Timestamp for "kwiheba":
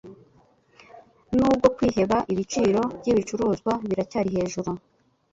1.75-2.17